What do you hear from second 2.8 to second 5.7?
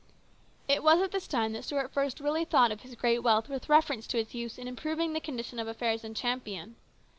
his great wealth with reference to its use in improving the condition of